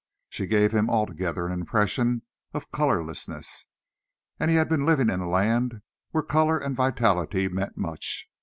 She 0.29 0.47
gave 0.47 0.71
him 0.71 0.89
altogether 0.89 1.45
an 1.45 1.51
impression 1.51 2.23
of 2.55 2.71
colourlessness, 2.71 3.67
and 4.39 4.49
he 4.49 4.57
had 4.57 4.67
been 4.67 4.83
living 4.83 5.11
in 5.11 5.19
a 5.19 5.29
land 5.29 5.83
where 6.09 6.23
colour 6.23 6.57
and 6.57 6.75
vitality 6.75 7.47
meant 7.49 7.77
much. 7.77 8.27